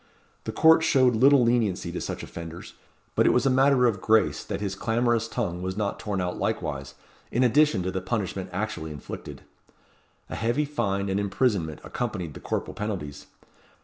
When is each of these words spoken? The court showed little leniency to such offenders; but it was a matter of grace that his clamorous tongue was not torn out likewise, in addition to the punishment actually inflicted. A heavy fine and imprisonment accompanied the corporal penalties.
The 0.45 0.51
court 0.51 0.81
showed 0.81 1.15
little 1.15 1.43
leniency 1.43 1.91
to 1.91 2.01
such 2.01 2.23
offenders; 2.23 2.73
but 3.13 3.27
it 3.27 3.33
was 3.33 3.45
a 3.45 3.51
matter 3.51 3.85
of 3.85 4.01
grace 4.01 4.43
that 4.43 4.59
his 4.59 4.73
clamorous 4.73 5.27
tongue 5.27 5.61
was 5.61 5.77
not 5.77 5.99
torn 5.99 6.19
out 6.19 6.39
likewise, 6.39 6.95
in 7.31 7.43
addition 7.43 7.83
to 7.83 7.91
the 7.91 8.01
punishment 8.01 8.49
actually 8.51 8.89
inflicted. 8.89 9.43
A 10.27 10.35
heavy 10.35 10.65
fine 10.65 11.07
and 11.07 11.19
imprisonment 11.19 11.81
accompanied 11.83 12.33
the 12.33 12.39
corporal 12.39 12.73
penalties. 12.73 13.27